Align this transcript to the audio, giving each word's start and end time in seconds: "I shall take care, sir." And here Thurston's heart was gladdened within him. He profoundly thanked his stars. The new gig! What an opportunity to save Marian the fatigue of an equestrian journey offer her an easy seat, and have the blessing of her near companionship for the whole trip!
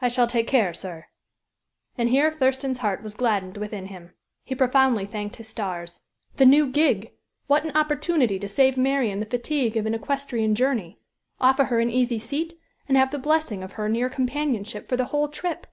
"I 0.00 0.06
shall 0.06 0.28
take 0.28 0.46
care, 0.46 0.72
sir." 0.72 1.06
And 1.98 2.08
here 2.10 2.30
Thurston's 2.30 2.78
heart 2.78 3.02
was 3.02 3.16
gladdened 3.16 3.56
within 3.56 3.86
him. 3.86 4.12
He 4.44 4.54
profoundly 4.54 5.06
thanked 5.06 5.34
his 5.34 5.48
stars. 5.48 6.02
The 6.36 6.46
new 6.46 6.70
gig! 6.70 7.10
What 7.48 7.64
an 7.64 7.76
opportunity 7.76 8.38
to 8.38 8.46
save 8.46 8.76
Marian 8.76 9.18
the 9.18 9.26
fatigue 9.26 9.76
of 9.76 9.84
an 9.86 9.94
equestrian 9.94 10.54
journey 10.54 11.00
offer 11.40 11.64
her 11.64 11.80
an 11.80 11.90
easy 11.90 12.20
seat, 12.20 12.56
and 12.86 12.96
have 12.96 13.10
the 13.10 13.18
blessing 13.18 13.64
of 13.64 13.72
her 13.72 13.88
near 13.88 14.08
companionship 14.08 14.88
for 14.88 14.96
the 14.96 15.06
whole 15.06 15.26
trip! 15.26 15.66